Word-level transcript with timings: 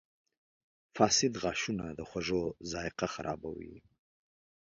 •فاسد 0.95 1.33
غاښونه 1.43 1.85
د 1.91 1.99
خوړو 2.09 2.41
ذایقه 2.71 3.07
خرابوي. 3.13 3.75